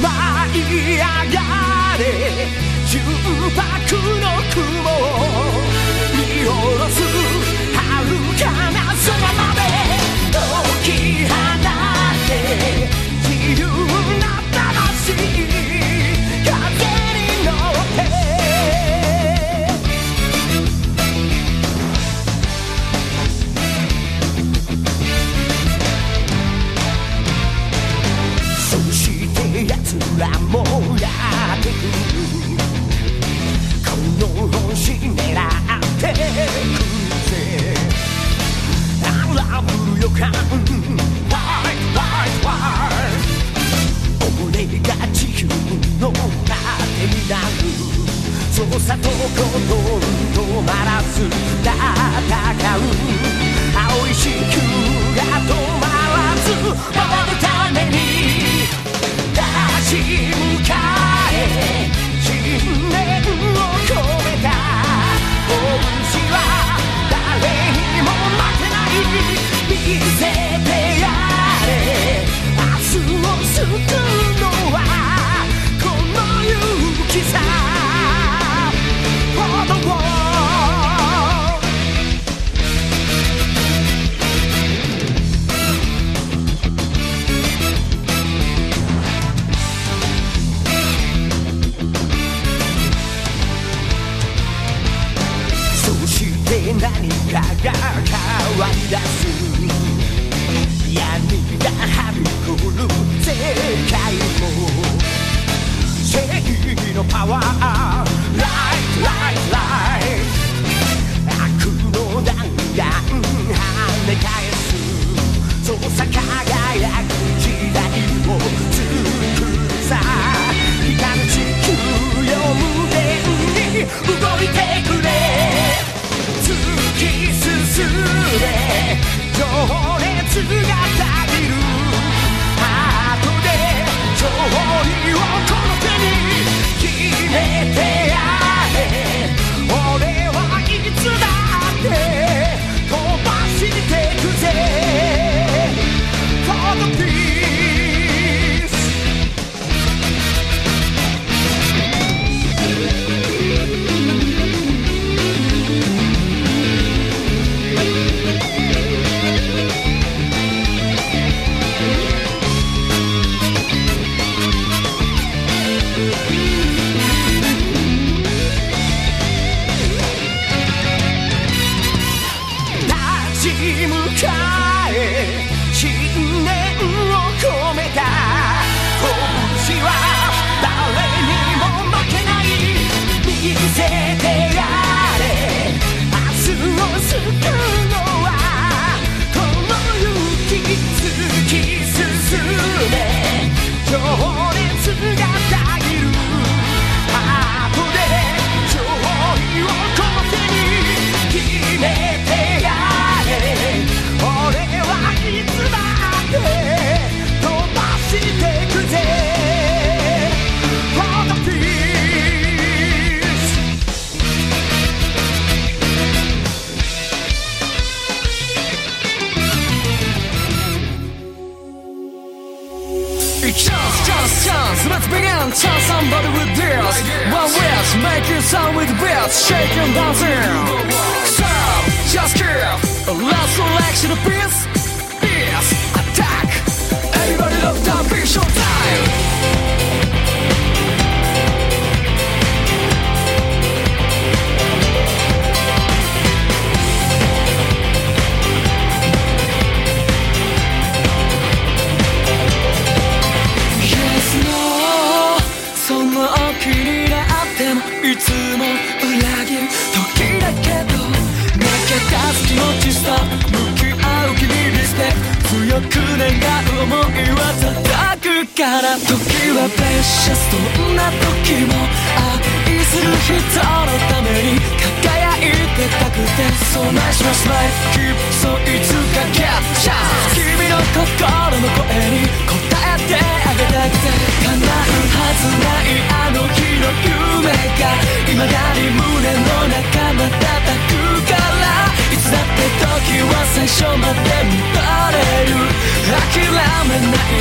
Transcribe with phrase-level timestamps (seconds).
[0.00, 2.04] 舞い上がれ。
[2.86, 5.25] 純白の雲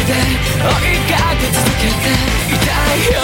[0.05, 2.05] で追いかけ続けて
[2.53, 3.19] いたいよ。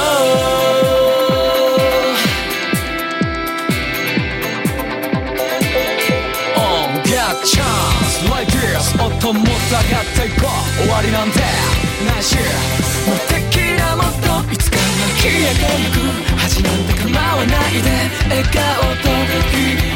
[7.44, 7.66] チャン
[8.06, 10.84] ス Like this 音も下がっていこう。
[10.84, 11.40] 終わりなんて
[12.06, 12.38] ないし。
[13.08, 14.84] 無敵なもっといつかは
[15.18, 15.98] 消えてゆく
[16.38, 17.90] 恥なんて構わないで。
[18.30, 18.62] 笑顔
[19.02, 19.10] と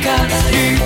[0.02, 0.34] 光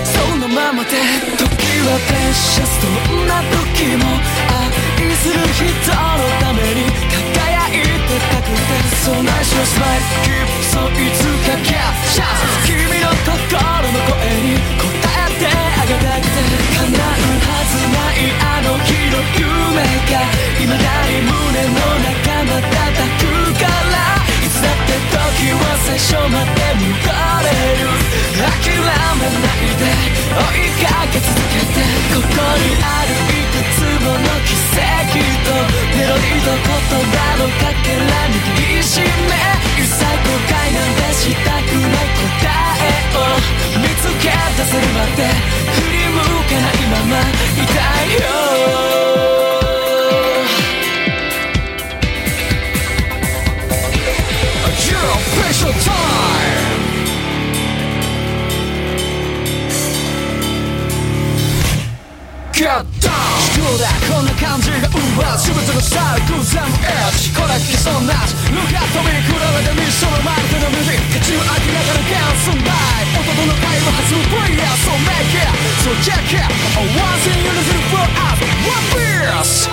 [0.04, 0.90] そのままで。
[1.38, 1.48] 時
[1.86, 2.68] はプレシャス。
[2.82, 4.04] どんな時も
[4.48, 4.79] ある。
[5.00, 8.60] 愛する人のために輝いてたくて
[9.00, 16.44] そんなしのスマイルキープそいつかキャッチャー君の心の声に応えてあげたくて
[16.76, 20.20] 叶うはずないあの日の夢が
[20.60, 27.08] 未だに胸の中またたくからいつだって時は最初まで戻
[27.40, 27.88] れる
[28.36, 29.96] 諦めないで
[30.28, 33.39] 追いかけ続けてここにある
[34.04, 35.52] の奇跡と
[35.96, 39.06] メロディーと言葉のかけら握りしめ
[39.76, 40.08] 一切後
[40.48, 42.48] 悔なんてしたくない答
[42.80, 43.28] えを
[43.78, 45.28] 見つけ出せるまで
[45.72, 46.18] 振り向
[46.48, 48.49] かないままいたいよ
[63.78, 65.38] だこんな感じが奪う。
[65.38, 68.06] 全ての最高全部エッジこれ消そう。
[68.06, 75.50] なし Look at 飛び比べてミッションの前でのミュージック口を開きながらゲンスンバイ音の会話弾む Prayer So make it
[75.84, 76.46] So check it
[76.80, 79.70] One thing you listen for us One verse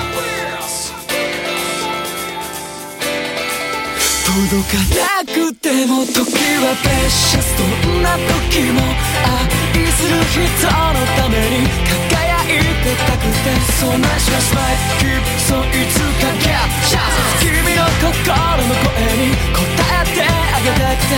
[4.28, 6.20] 届かなくても時
[6.62, 8.82] はプレシャスどんな時も
[9.26, 10.72] 愛する人の
[11.16, 11.66] ために
[12.12, 14.72] 抱え輝いてたくてそんなしなスマイ
[15.04, 15.84] ル Keep そい。
[15.92, 21.12] つかキャッチャー君の心の声に応えてあげたくて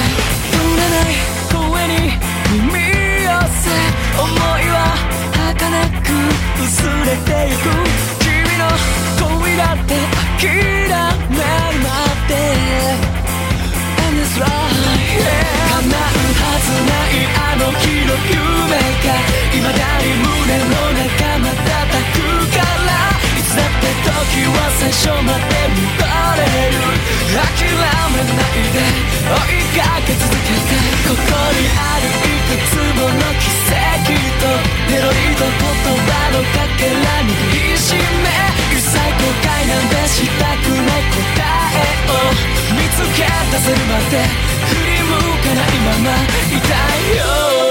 [0.49, 1.13] 触れない
[1.53, 1.53] 声
[1.87, 2.17] に
[2.49, 2.81] 耳
[3.21, 3.69] 寄せ
[4.17, 4.77] 思いは
[5.37, 5.61] 儚
[6.01, 6.17] く
[6.63, 6.73] 薄
[7.05, 7.63] れてゆく。
[8.25, 8.25] 君
[8.57, 8.65] の
[9.21, 9.93] 恋だって
[10.39, 11.87] 諦めるま
[12.27, 12.33] で
[14.01, 14.49] And it's right
[15.69, 19.19] 叶うはずないあの日の夢が
[19.51, 26.87] 未だに胸の中ま叩くからいつだって時は最初まで戻れる
[27.35, 28.79] 諦めないで
[29.19, 34.47] 追いかけ続けてここにあるいくつもの奇跡と
[34.87, 38.39] メロリィと言葉のかけらに握りしめ
[38.71, 41.43] 一い後悔なんてしたくない答
[41.75, 42.23] えを
[42.71, 46.15] 見つけ出せるまで動かないまま
[46.55, 46.73] いた
[47.13, 47.68] いよ。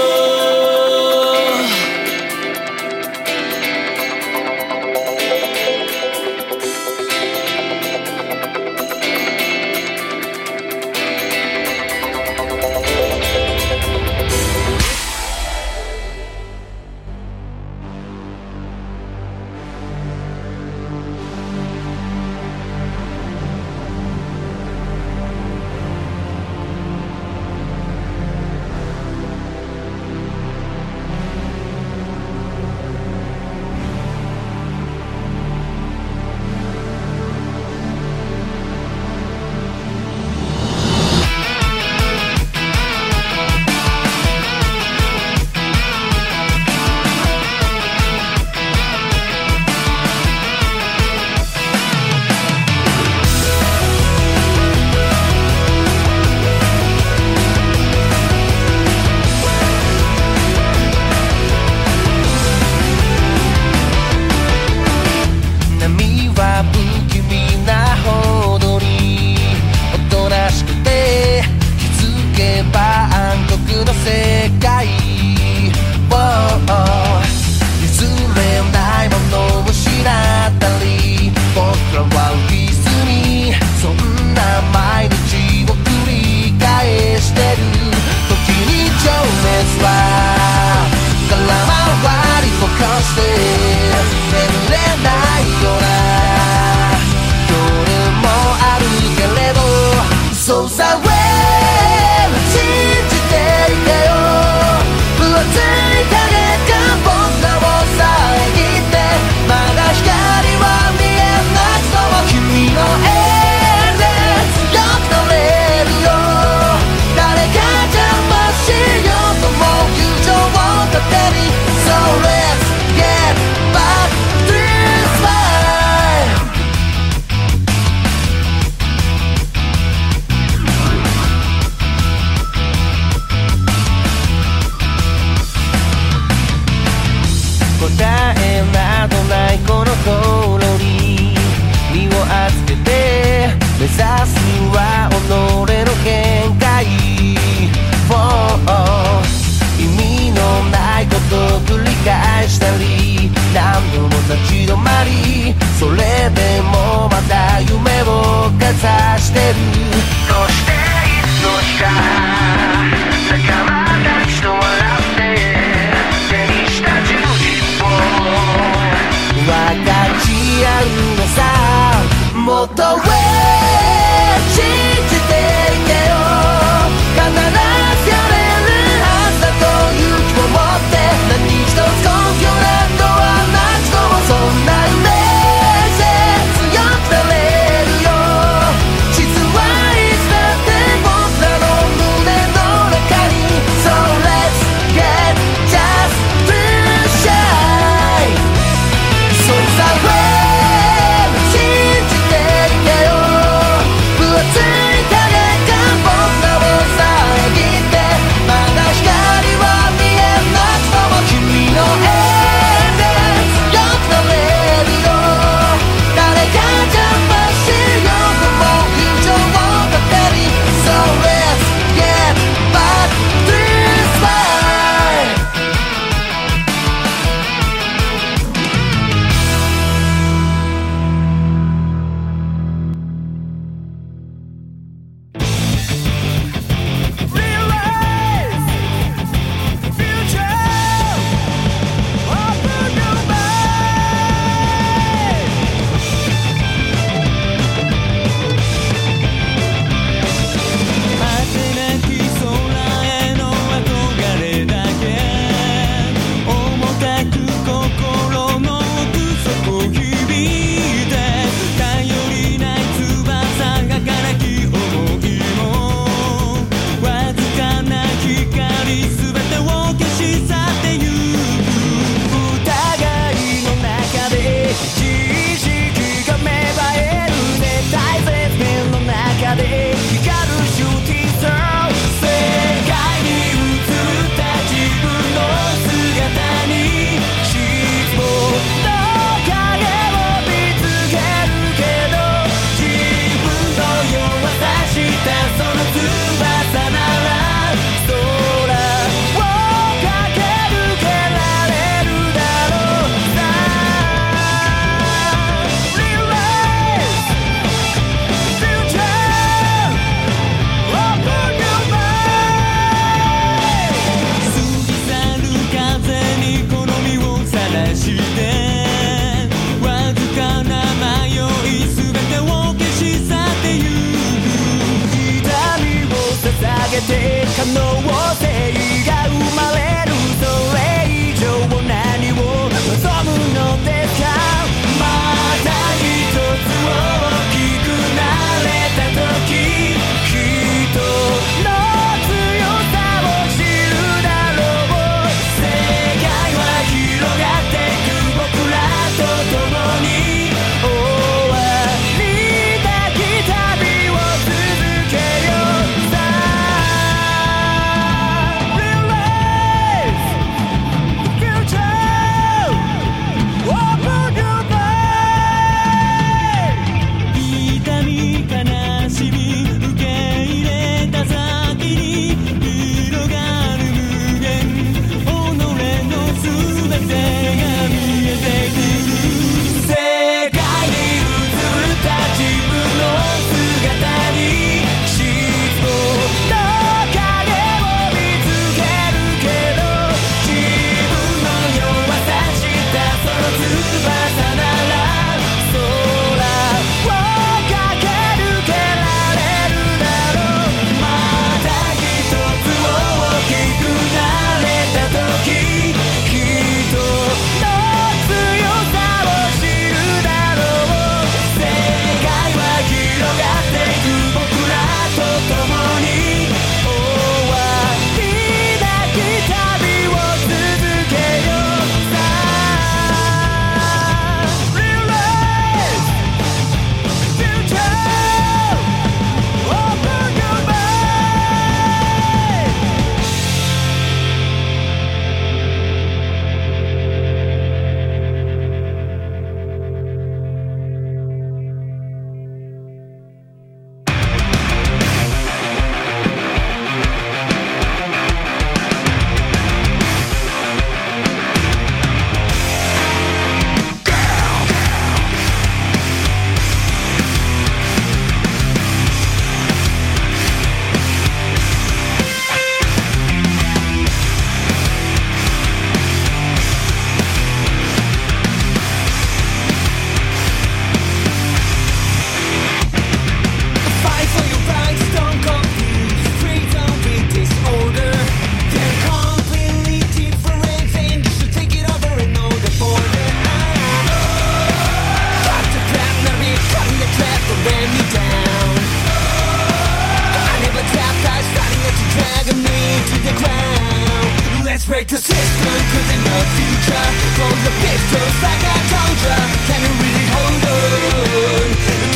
[494.99, 497.07] Break the system Cause in the future.
[497.39, 499.37] Blow the pistols like I told ya.
[499.67, 501.67] Can you really hold on?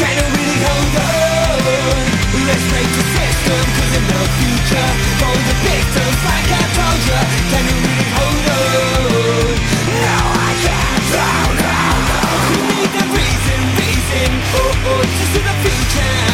[0.03, 2.03] Can you really hold on?
[2.43, 4.89] Let's break the system Cause in the future.
[5.15, 7.19] Blow the pistols like I told ya.
[7.55, 9.55] Can you really hold on?
[10.03, 11.99] No, I can't hold on
[12.51, 14.29] We need a reason, reason.
[14.59, 16.32] Oh, oh, to see the future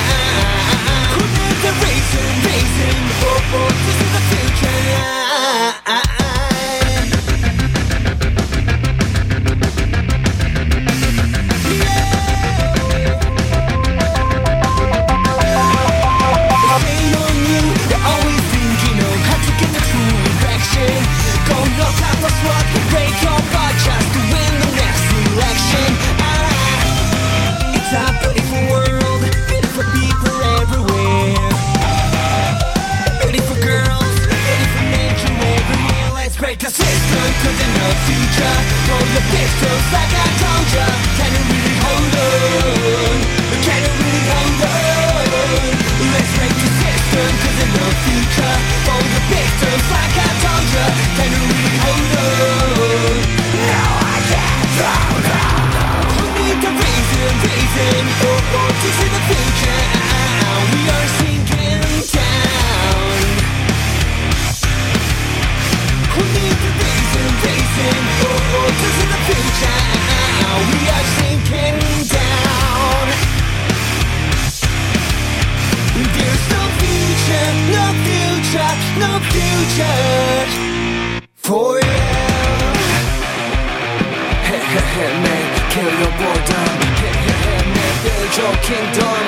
[88.50, 89.25] your kingdom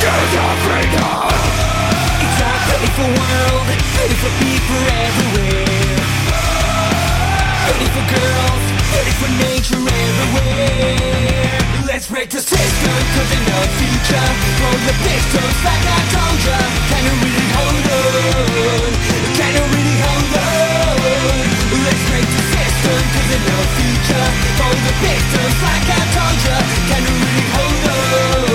[0.00, 1.26] Build your freedom
[2.18, 6.00] it's a beautiful world, beautiful people everywhere.
[7.66, 11.60] Beautiful girls, beautiful nature everywhere.
[11.86, 16.58] Let's break the system, cause in the future, throw the pistols like I told ya.
[16.88, 17.86] Can you really hold
[18.92, 18.95] on?
[25.00, 28.45] pictures like I told you Can you really hold on?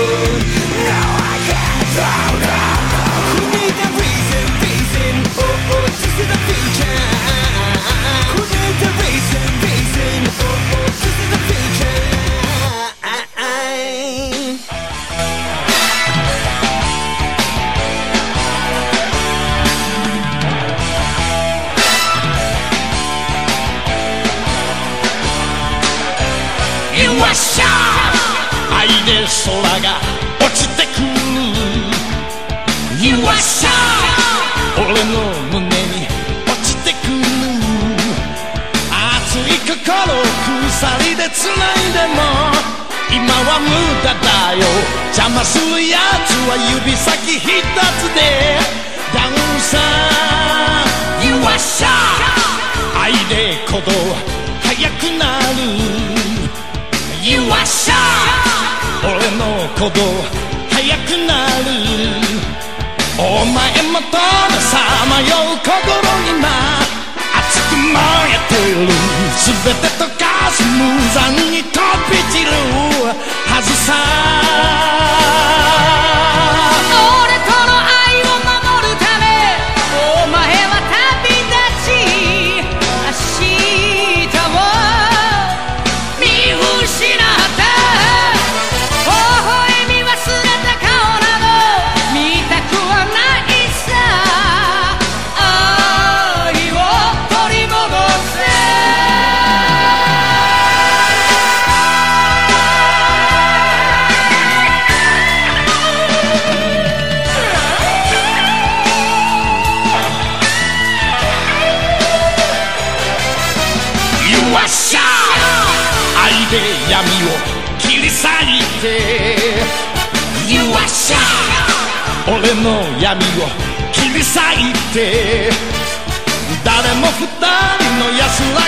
[29.82, 29.98] が
[30.38, 31.06] 落ちてくる
[33.02, 33.66] You are shy
[34.78, 36.06] 俺の胸に
[36.46, 37.12] 落ちてくる
[38.88, 40.22] 熱い心を
[40.68, 42.22] 鎖で繋いでも
[43.10, 43.66] 今は無
[44.04, 44.62] 駄だよ
[45.08, 48.20] 邪魔するやつは指先一つで
[49.12, 49.78] ダウンさ
[51.22, 51.86] You are shy
[52.96, 53.90] 愛で鼓動
[54.62, 55.56] 速くなる
[57.22, 58.31] You are shy
[59.04, 60.00] 俺の鼓動
[60.70, 61.74] 速くなる
[63.18, 64.16] お前もた
[64.48, 64.78] ださ
[65.10, 65.70] まよう心
[66.30, 66.46] 今
[67.36, 67.98] 熱く燃
[68.30, 68.86] えてる
[69.34, 70.78] 全て溶かす無
[71.12, 71.74] 残に飛
[72.10, 72.48] び散る
[73.46, 73.92] はずさ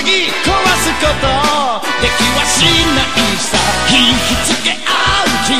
[0.05, 1.27] ぎ壊すこと
[2.01, 2.63] できはし
[2.95, 3.57] ないさ。
[3.89, 4.93] 引きつけ合
[5.25, 5.53] う絆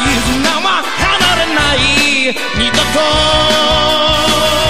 [0.61, 1.77] は離れない。
[2.59, 4.64] 二度と。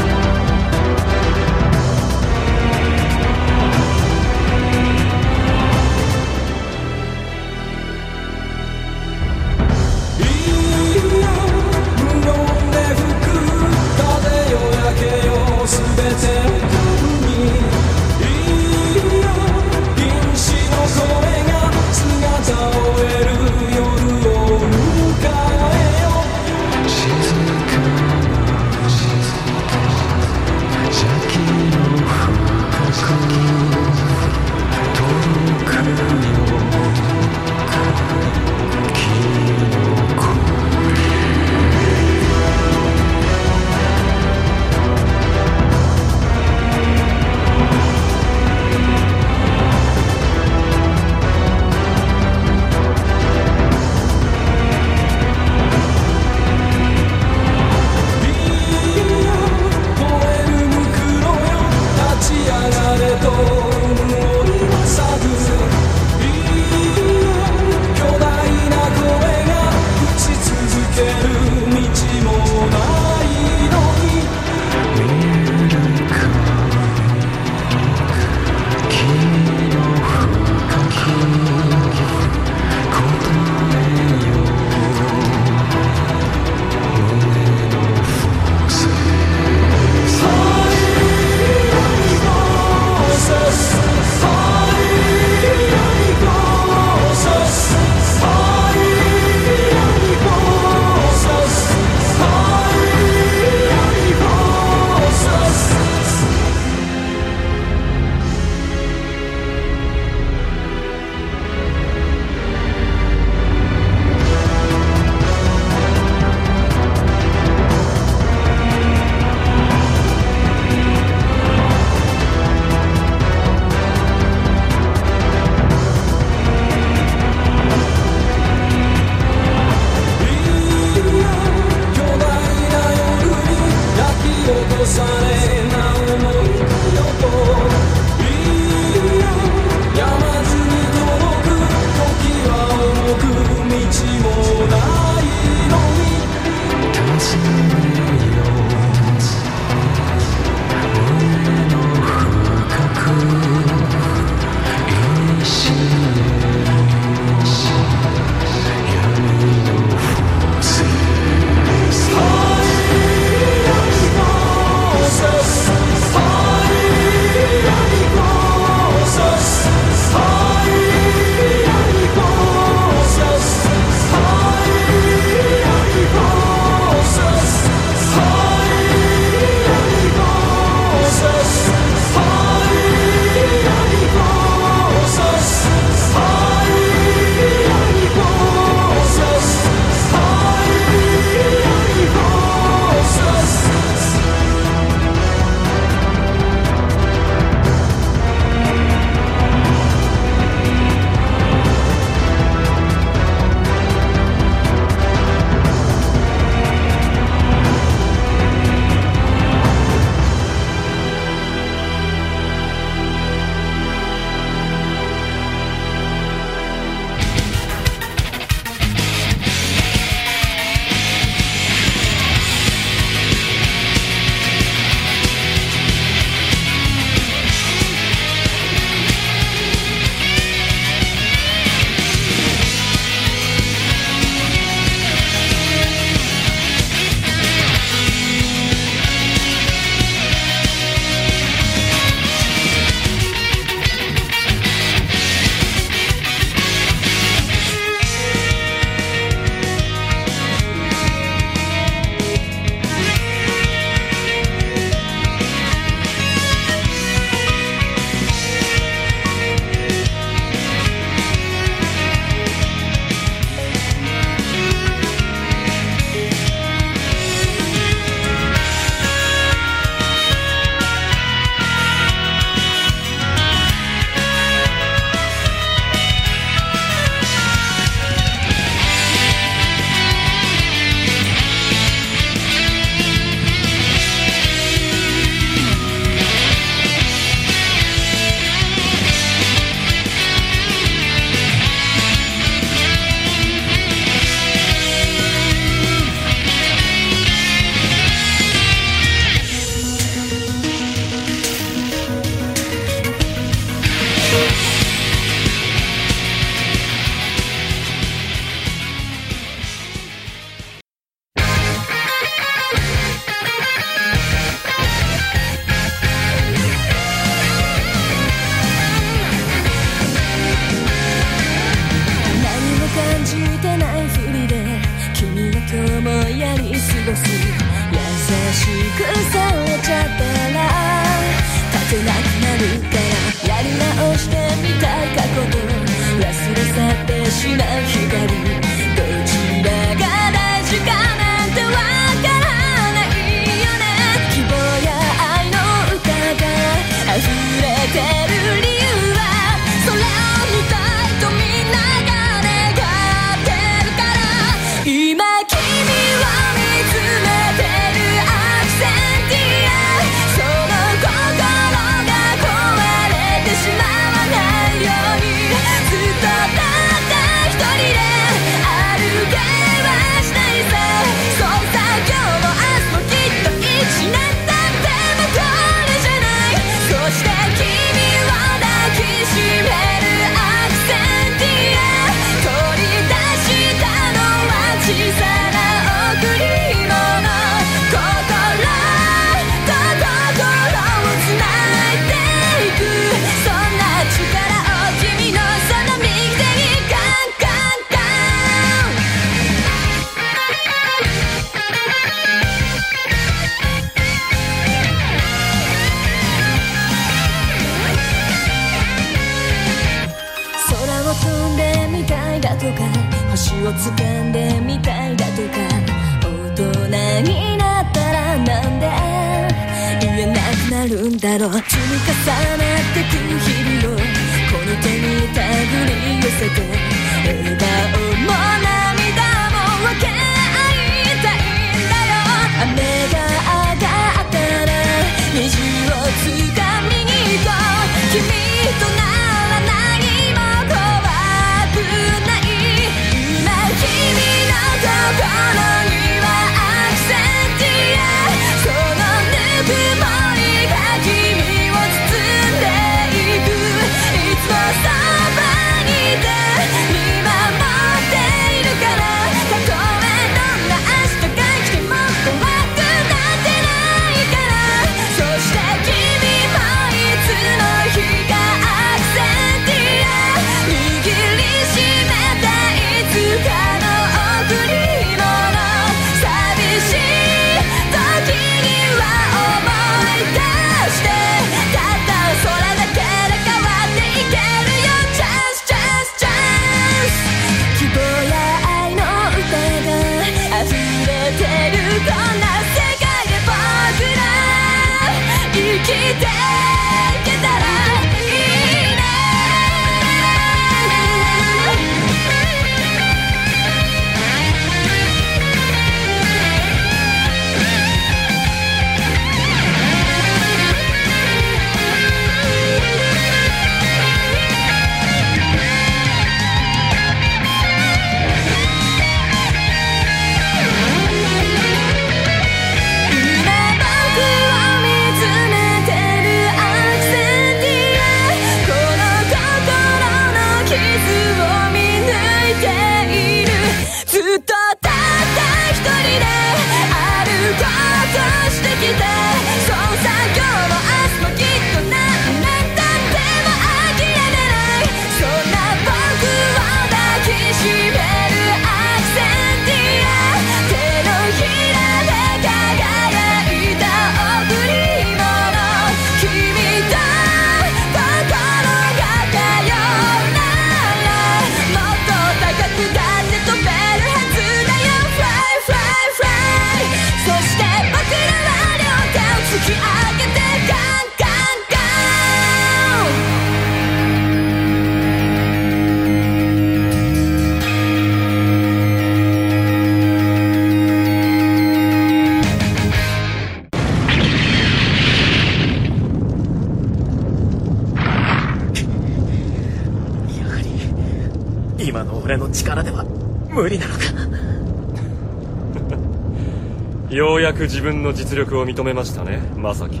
[597.76, 600.00] 自分の実力を認めましたねまさき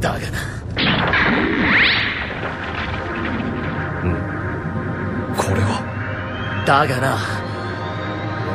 [0.00, 0.20] だが。
[0.20, 0.26] な
[4.02, 4.14] うん。
[5.36, 6.64] これは？
[6.66, 7.18] だがな。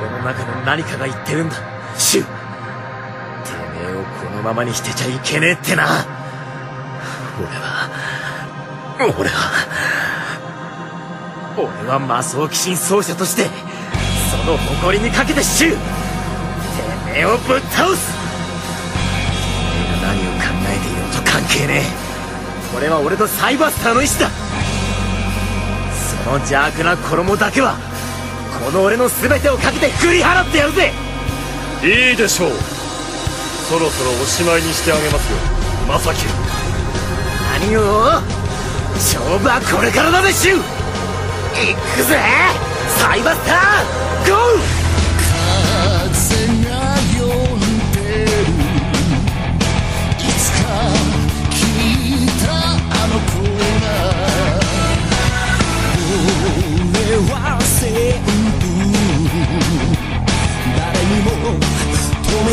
[0.01, 1.55] 俺の中の何かが言ってるんだ。
[1.95, 2.31] シュてめ
[3.87, 5.85] えをこのままにしてちゃいけねえってな。
[7.37, 7.87] 俺は。
[8.99, 9.35] 俺は。
[11.55, 15.77] 俺は魔装鬼神奏者としてその誇りにかけてシュ
[17.17, 18.13] ウてめえをぶっ倒す。
[19.73, 21.85] 俺が何を考えていようと関係ねえ。
[22.73, 24.29] これは俺とサイバスターの意志だ。
[26.23, 27.75] その邪悪な衣だけは
[28.63, 30.91] この俺の全てをかけて振り払ってやるぜ。
[31.83, 32.51] いいでしょう。
[33.69, 35.37] そろそろおしまいにしてあげますよ。
[35.87, 36.23] まさき
[37.59, 38.21] 何を？
[38.95, 40.63] 勝負はこれからだぜシュウ行
[41.95, 42.17] くぜ
[42.99, 44.29] サイバスター。
[44.29, 44.76] ゴー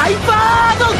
[0.00, 0.90] ハイパード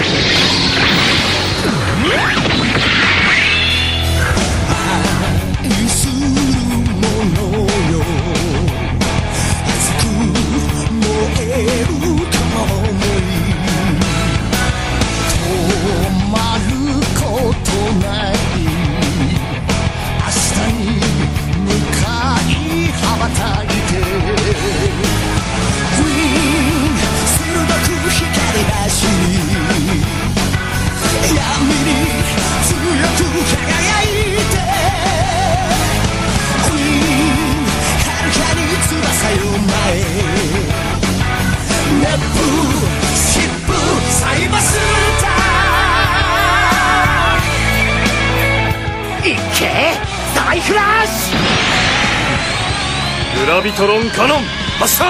[53.51, 54.44] ラビトロンカノン
[54.78, 55.05] 発射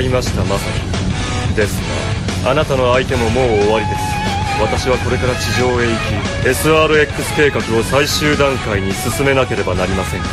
[0.00, 0.66] いましたまさ
[1.52, 1.74] きです
[2.44, 4.00] があなたの相手ももう終わりです。
[4.60, 5.96] 私はこれから地上へ行
[6.44, 10.28] き SRX 計画を最終段階に進めなければなりませんか。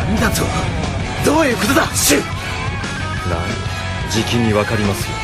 [0.00, 0.42] らなんだと。
[1.24, 1.86] どういうことだ。
[1.94, 2.22] シュウ
[3.30, 5.14] 何じきにわかりますよ。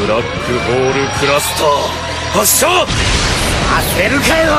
[0.00, 2.66] ブラックホールクラスター発射。
[2.66, 4.52] 焦るかよ。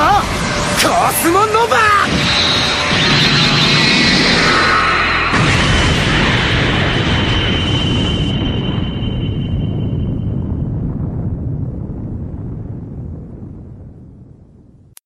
[0.79, 1.77] コスモノバ